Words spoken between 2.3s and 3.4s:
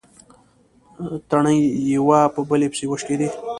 په بلې پسې وشکېدې.